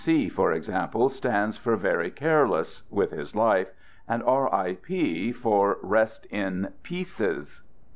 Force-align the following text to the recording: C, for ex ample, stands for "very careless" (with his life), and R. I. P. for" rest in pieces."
C, 0.03 0.29
for 0.29 0.51
ex 0.51 0.67
ample, 0.67 1.09
stands 1.09 1.57
for 1.57 1.75
"very 1.75 2.09
careless" 2.09 2.81
(with 2.89 3.11
his 3.11 3.35
life), 3.35 3.67
and 4.07 4.23
R. 4.23 4.51
I. 4.51 4.73
P. 4.81 5.31
for" 5.31 5.77
rest 5.83 6.25
in 6.31 6.69
pieces." 6.81 7.61